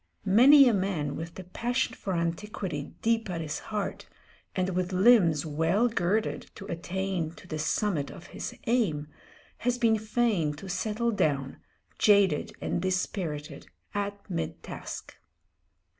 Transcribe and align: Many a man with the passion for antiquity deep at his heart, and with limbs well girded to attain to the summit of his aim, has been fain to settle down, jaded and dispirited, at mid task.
Many 0.25 0.67
a 0.67 0.73
man 0.73 1.15
with 1.15 1.35
the 1.35 1.43
passion 1.43 1.93
for 1.93 2.15
antiquity 2.15 2.95
deep 3.03 3.29
at 3.29 3.39
his 3.39 3.59
heart, 3.59 4.07
and 4.55 4.71
with 4.71 4.91
limbs 4.91 5.45
well 5.45 5.87
girded 5.87 6.49
to 6.55 6.65
attain 6.65 7.29
to 7.33 7.47
the 7.47 7.59
summit 7.59 8.09
of 8.09 8.25
his 8.33 8.55
aim, 8.65 9.09
has 9.57 9.77
been 9.77 9.99
fain 9.99 10.55
to 10.55 10.67
settle 10.67 11.11
down, 11.11 11.57
jaded 11.99 12.51
and 12.59 12.81
dispirited, 12.81 13.67
at 13.93 14.27
mid 14.27 14.63
task. 14.63 15.17